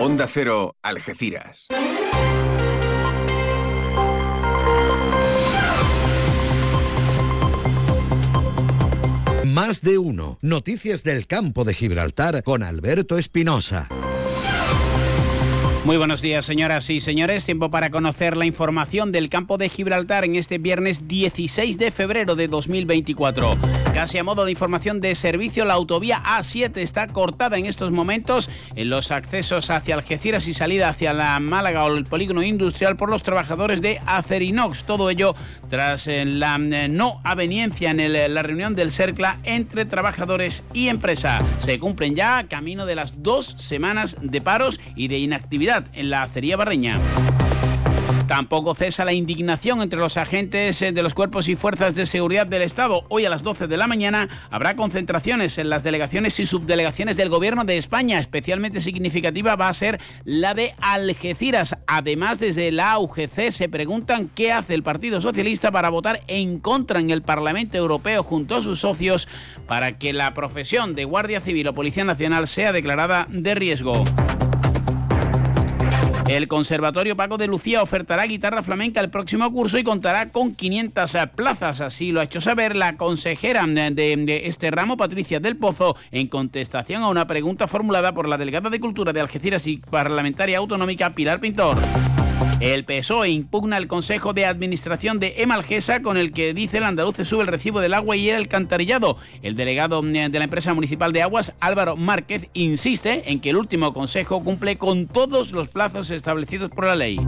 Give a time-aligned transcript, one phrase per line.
[0.00, 1.68] Onda Cero, Algeciras.
[9.44, 10.38] Más de uno.
[10.42, 13.88] Noticias del campo de Gibraltar con Alberto Espinosa.
[15.84, 17.44] Muy buenos días, señoras y señores.
[17.44, 22.34] Tiempo para conocer la información del campo de Gibraltar en este viernes 16 de febrero
[22.34, 23.50] de 2024.
[23.94, 28.50] Casi a modo de información de servicio, la autovía A7 está cortada en estos momentos
[28.74, 33.08] en los accesos hacia Algeciras y salida hacia la Málaga o el polígono industrial por
[33.08, 34.82] los trabajadores de Acerinox.
[34.82, 35.36] Todo ello
[35.70, 41.38] tras eh, la eh, no aveniencia en la reunión del CERCLA entre trabajadores y empresa.
[41.58, 46.24] Se cumplen ya camino de las dos semanas de paros y de inactividad en la
[46.24, 46.98] acería barreña.
[48.34, 52.48] Tampoco cesa la indignación entre los agentes eh, de los cuerpos y fuerzas de seguridad
[52.48, 53.04] del Estado.
[53.08, 57.28] Hoy a las 12 de la mañana habrá concentraciones en las delegaciones y subdelegaciones del
[57.28, 58.18] Gobierno de España.
[58.18, 61.76] Especialmente significativa va a ser la de Algeciras.
[61.86, 66.98] Además, desde la UGC se preguntan qué hace el Partido Socialista para votar en contra
[66.98, 69.28] en el Parlamento Europeo junto a sus socios
[69.68, 74.02] para que la profesión de Guardia Civil o Policía Nacional sea declarada de riesgo.
[76.34, 81.16] El Conservatorio Paco de Lucía ofertará guitarra flamenca el próximo curso y contará con 500
[81.36, 81.80] plazas.
[81.80, 87.04] Así lo ha hecho saber la consejera de, este ramo, Patricia del Pozo, en contestación
[87.04, 91.38] a una pregunta formulada por la delegada de Cultura de Algeciras y parlamentaria autonómica Pilar
[91.38, 91.78] Pintor.
[92.60, 97.16] El PSOE impugna el Consejo de Administración de Emalgesa con el que dice el andaluz
[97.24, 99.18] sube el recibo del agua y el alcantarillado.
[99.42, 103.92] El delegado de la empresa municipal de aguas, Álvaro Márquez, insiste en que el último
[103.92, 107.18] consejo cumple con todos los plazos establecidos por la ley.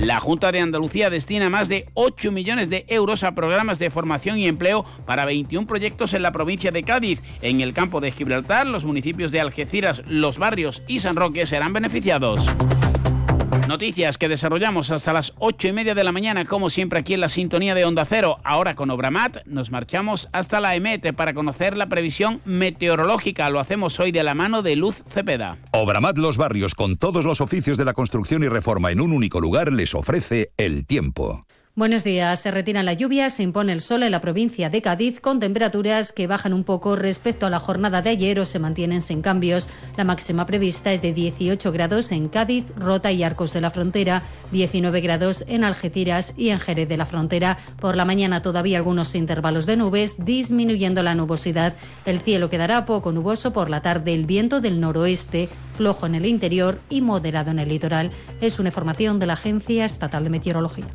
[0.00, 4.38] La Junta de Andalucía destina más de 8 millones de euros a programas de formación
[4.38, 7.20] y empleo para 21 proyectos en la provincia de Cádiz.
[7.42, 11.72] En el campo de Gibraltar, los municipios de Algeciras, Los Barrios y San Roque serán
[11.72, 12.46] beneficiados.
[13.68, 17.20] Noticias que desarrollamos hasta las ocho y media de la mañana, como siempre aquí en
[17.20, 18.38] la sintonía de Onda Cero.
[18.42, 23.50] Ahora con Obramat nos marchamos hasta la EMET para conocer la previsión meteorológica.
[23.50, 25.58] Lo hacemos hoy de la mano de Luz Cepeda.
[25.72, 29.38] Obramat Los Barrios, con todos los oficios de la construcción y reforma en un único
[29.38, 31.44] lugar, les ofrece el tiempo.
[31.78, 32.40] Buenos días.
[32.40, 36.10] Se retiran las lluvias, se impone el sol en la provincia de Cádiz con temperaturas
[36.10, 39.68] que bajan un poco respecto a la jornada de ayer o se mantienen sin cambios.
[39.96, 44.24] La máxima prevista es de 18 grados en Cádiz, Rota y Arcos de la Frontera,
[44.50, 47.58] 19 grados en Algeciras y en Jerez de la Frontera.
[47.78, 51.74] Por la mañana todavía algunos intervalos de nubes, disminuyendo la nubosidad.
[52.04, 54.14] El cielo quedará poco nuboso por la tarde.
[54.14, 58.10] El viento del noroeste, flojo en el interior y moderado en el litoral.
[58.40, 60.88] Es una información de la Agencia Estatal de Meteorología.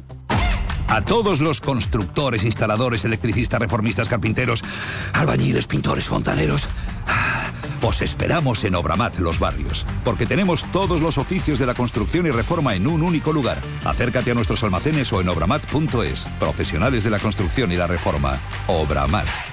[0.94, 4.64] A todos los constructores, instaladores, electricistas, reformistas, carpinteros,
[5.14, 6.68] albañiles, pintores, fontaneros.
[7.82, 12.30] Os esperamos en Obramat Los Barrios, porque tenemos todos los oficios de la construcción y
[12.30, 13.58] reforma en un único lugar.
[13.84, 16.28] Acércate a nuestros almacenes o en obramat.es.
[16.40, 18.38] Profesionales de la construcción y la reforma.
[18.68, 19.53] Obramat.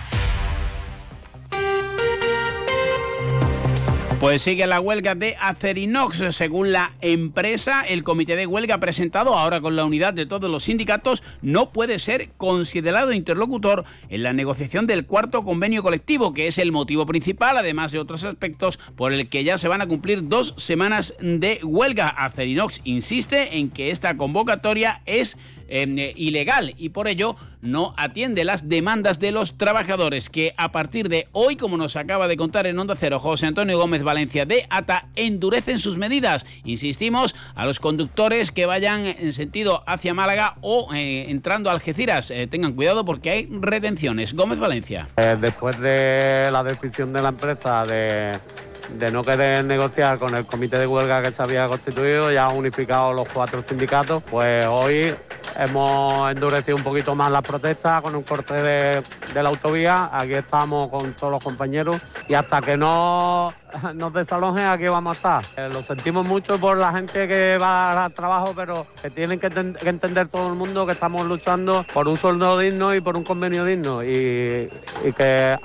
[4.20, 6.22] Pues sigue la huelga de Acerinox.
[6.36, 10.64] Según la empresa, el comité de huelga presentado ahora con la unidad de todos los
[10.64, 16.58] sindicatos no puede ser considerado interlocutor en la negociación del cuarto convenio colectivo, que es
[16.58, 20.28] el motivo principal, además de otros aspectos, por el que ya se van a cumplir
[20.28, 22.08] dos semanas de huelga.
[22.08, 25.38] Acerinox insiste en que esta convocatoria es
[25.70, 31.08] eh, ilegal y por ello no atiende las demandas de los trabajadores que a partir
[31.08, 34.66] de hoy, como nos acaba de contar en Onda Cero José Antonio Gómez Valencia de
[34.68, 36.44] ATA, endurecen sus medidas.
[36.64, 42.30] Insistimos a los conductores que vayan en sentido hacia Málaga o eh, entrando a Algeciras.
[42.30, 44.34] Eh, tengan cuidado porque hay retenciones.
[44.34, 45.08] Gómez Valencia.
[45.40, 48.40] después de la decisión de la empresa de
[49.12, 53.28] no querer negociar con el comité de huelga que se había constituido, ya unificado los
[53.28, 55.14] cuatro sindicatos, pues hoy
[55.60, 59.02] hemos endurecido un poquito más las protestas con un corte de,
[59.34, 60.08] la autovía.
[60.12, 61.98] Aquí estamos con todos los compañeros
[62.28, 63.52] y hasta que no
[63.94, 65.44] nos desalojen aquí vamos a estar.
[65.56, 69.46] Eh, lo sentimos mucho por la gente que va al trabajo, pero que tienen que,
[69.46, 73.64] entender todo el mundo que estamos luchando por un sueldo digno y por un convenio
[73.64, 74.70] digno y,
[75.16, 75.58] que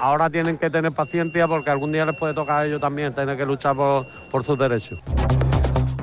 [0.00, 3.36] ahora tienen que tener paciencia porque algún día les puede tocar a ellos también tener
[3.36, 5.00] que luchar por sus derechos.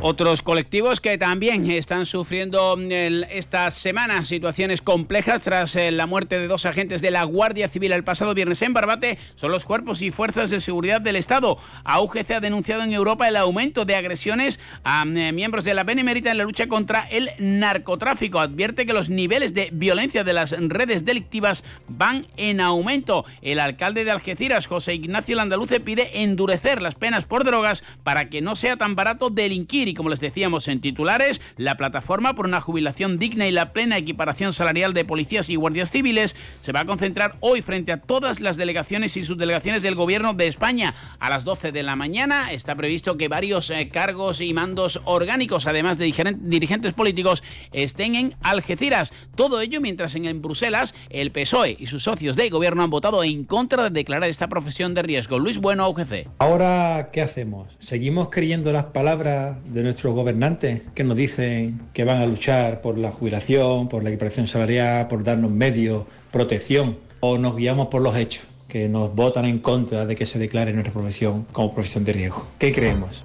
[0.06, 6.48] Otros colectivos que también están sufriendo esta semana situaciones complejas tras eh, la muerte de
[6.48, 10.12] dos agentes de la Guardia Civil el pasado viernes en Barbate son los cuerpos y
[10.12, 11.58] fuerzas de seguridad del Estado.
[11.86, 16.32] AUGC ha denunciado en Europa el aumento de agresiones a eh, miembros de la Benemérita
[16.32, 18.42] en la lucha contra el narcotráfico.
[18.42, 23.24] Advierte que los niveles de violencia de las redes delictivas van en aumento.
[23.42, 28.42] El alcalde de Algeciras, José Ignacio Landaluce, pide endurecer las penas por drogas para que
[28.42, 33.20] no sea tan barato delinquir como les decíamos en titulares, la plataforma por una jubilación
[33.20, 37.36] digna y la plena equiparación salarial de policías y guardias civiles se va a concentrar
[37.40, 40.96] hoy frente a todas las delegaciones y subdelegaciones del gobierno de España.
[41.20, 45.68] A las 12 de la mañana está previsto que varios eh, cargos y mandos orgánicos,
[45.68, 46.06] además de
[46.42, 49.14] dirigentes políticos, estén en Algeciras.
[49.36, 53.44] Todo ello mientras en, Bruselas el PSOE y sus socios de gobierno han votado en
[53.46, 55.40] contra de declarar esta profesión de riesgo.
[55.40, 56.28] Luis Bueno, UGC.
[56.40, 57.76] Ahora, ¿qué hacemos?
[57.80, 62.98] ¿Seguimos creyendo las palabras de nuestros gobernantes que nos dicen que van a luchar por
[62.98, 68.16] la jubilación, por la equiparación salarial, por darnos medios, protección, o nos guiamos por los
[68.16, 72.14] hechos que nos votan en contra de que se declare nuestra profesión como profesión de
[72.14, 72.48] riesgo.
[72.58, 73.24] ¿Qué creemos?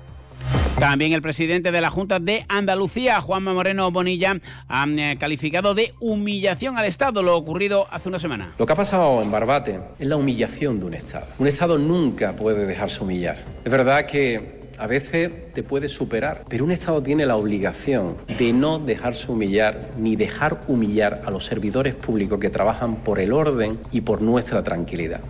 [0.78, 4.36] También el presidente de la Junta de Andalucía, Juanma Moreno Bonilla,
[4.68, 8.52] ha eh, calificado de humillación al Estado lo ocurrido hace una semana.
[8.58, 11.26] Lo que ha pasado en Barbate es la humillación de un Estado.
[11.38, 13.38] Un Estado nunca puede dejarse humillar.
[13.64, 18.52] Es verdad que a veces te puede superar, pero un Estado tiene la obligación de
[18.52, 23.78] no dejarse humillar ni dejar humillar a los servidores públicos que trabajan por el orden
[23.90, 25.20] y por nuestra tranquilidad.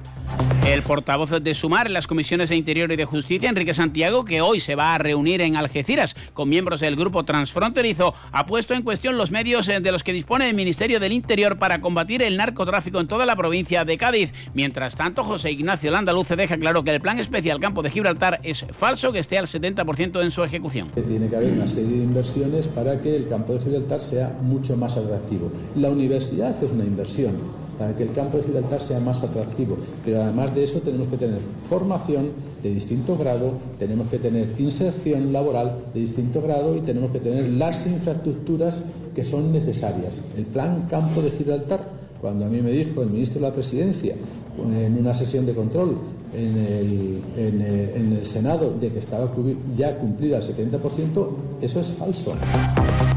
[0.67, 4.41] El portavoz de Sumar en las comisiones de Interior y de Justicia, Enrique Santiago, que
[4.41, 8.83] hoy se va a reunir en Algeciras con miembros del grupo transfronterizo, ha puesto en
[8.83, 12.37] cuestión los medios eh, de los que dispone el Ministerio del Interior para combatir el
[12.37, 14.33] narcotráfico en toda la provincia de Cádiz.
[14.53, 18.67] Mientras tanto, José Ignacio Landaluce deja claro que el plan especial Campo de Gibraltar es
[18.73, 20.91] falso, que esté al 70% en su ejecución.
[20.91, 24.77] Tiene que haber una serie de inversiones para que el Campo de Gibraltar sea mucho
[24.77, 25.51] más atractivo.
[25.77, 29.77] La universidad es una inversión para que el campo de Gibraltar sea más atractivo.
[30.05, 31.39] Pero además de eso tenemos que tener
[31.69, 32.31] formación
[32.63, 37.49] de distinto grado, tenemos que tener inserción laboral de distinto grado y tenemos que tener
[37.51, 38.83] las infraestructuras
[39.15, 40.23] que son necesarias.
[40.37, 41.89] El plan Campo de Gibraltar,
[42.21, 44.17] cuando a mí me dijo el ministro de la Presidencia
[44.59, 45.99] en una sesión de control
[46.35, 49.33] en el, en el Senado de que estaba
[49.77, 51.29] ya cumplida el 70%,
[51.63, 52.35] eso es falso.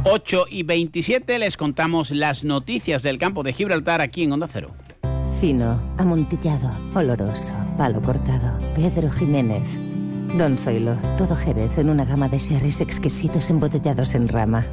[0.04, 4.72] 8 y 27 les contamos las noticias del campo de Gibraltar aquí en Onda Cero.
[5.40, 8.58] Fino, amontillado, oloroso, palo cortado.
[8.74, 9.80] Pedro Jiménez.
[10.38, 14.66] Don Zoilo, todo Jerez en una gama de sherries exquisitos embotellados en rama.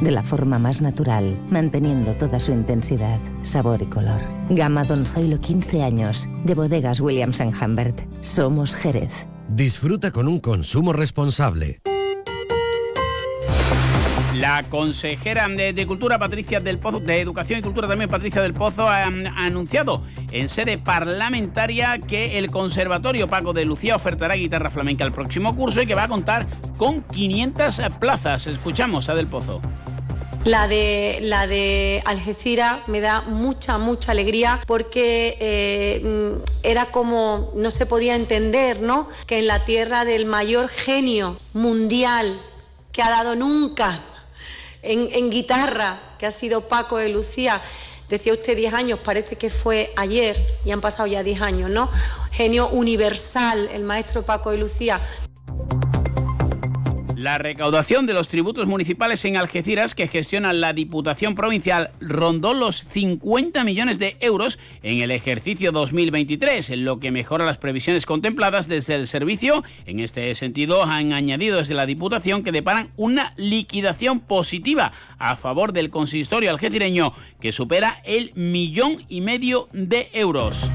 [0.00, 4.20] De la forma más natural, manteniendo toda su intensidad, sabor y color.
[4.50, 8.00] Gama Don Zoilo 15 años, de bodegas Williams⁇ Humbert.
[8.20, 9.28] Somos Jerez.
[9.48, 11.80] Disfruta con un consumo responsable.
[14.42, 18.88] La consejera de, Cultura, Patricia del Pozo, de Educación y Cultura también, Patricia del Pozo,
[18.88, 20.02] ha, anunciado
[20.32, 25.80] en sede parlamentaria que el Conservatorio Paco de Lucía ofertará guitarra flamenca el próximo curso
[25.80, 28.48] y que va a contar con 500 plazas.
[28.48, 29.60] Escuchamos a Del Pozo.
[30.44, 37.70] La de, la de Algeciras me da mucha, mucha alegría porque eh, era como, no
[37.70, 39.08] se podía entender, ¿no?
[39.28, 42.40] Que en la tierra del mayor genio mundial
[42.90, 44.02] que ha dado nunca
[44.82, 47.62] en, guitarra, que ha sido Paco de Lucía.
[48.08, 51.88] Decía usted 10 años, parece que fue ayer y han pasado ya 10 años, ¿no?
[52.32, 55.00] Genio universal, el maestro Paco de Lucía.
[57.22, 62.82] La recaudación de los tributos municipales en Algeciras que gestiona la Diputación Provincial rondó los
[62.90, 68.96] 50 millones de euros en el ejercicio 2023, lo que mejora las previsiones contempladas desde
[68.96, 69.62] el servicio.
[69.86, 75.72] En este sentido, han añadido desde la Diputación que deparan una liquidación positiva a favor
[75.72, 80.68] del consistorio algecireño que supera el millón y medio de euros.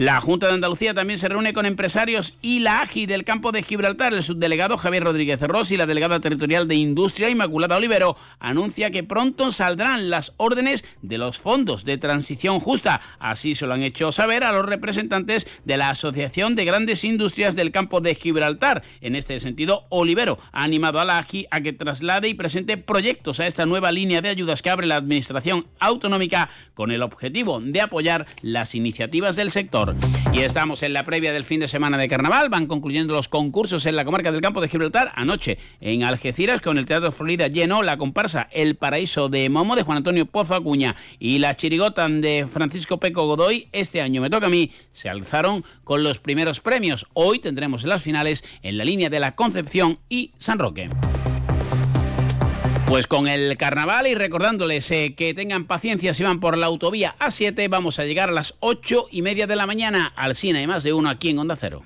[0.00, 3.62] La Junta de Andalucía también se reúne con empresarios y la AGI del campo de
[3.62, 4.14] Gibraltar.
[4.14, 9.04] El subdelegado Javier Rodríguez Rossi y la delegada territorial de Industria Inmaculada Olivero anuncia que
[9.04, 13.02] pronto saldrán las órdenes de los fondos de transición justa.
[13.18, 17.54] Así se lo han hecho saber a los representantes de la Asociación de Grandes Industrias
[17.54, 18.82] del campo de Gibraltar.
[19.02, 23.38] En este sentido, Olivero ha animado a la AGI a que traslade y presente proyectos
[23.38, 27.82] a esta nueva línea de ayudas que abre la Administración Autonómica con el objetivo de
[27.82, 29.89] apoyar las iniciativas del sector.
[30.32, 32.48] Y estamos en la previa del fin de semana de carnaval.
[32.48, 35.12] Van concluyendo los concursos en la comarca del campo de Gibraltar.
[35.14, 39.82] Anoche en Algeciras, con el Teatro Florida lleno, la comparsa El Paraíso de Momo de
[39.82, 43.68] Juan Antonio Pozo Acuña y la chirigota de Francisco Peco Godoy.
[43.72, 44.70] Este año me toca a mí.
[44.92, 47.06] Se alzaron con los primeros premios.
[47.12, 50.88] Hoy tendremos las finales en la línea de la Concepción y San Roque.
[52.90, 57.14] Pues con el carnaval y recordándoles eh, que tengan paciencia si van por la autovía
[57.20, 60.66] A7, vamos a llegar a las ocho y media de la mañana al cine, y
[60.66, 61.84] más de uno aquí en Onda Cero.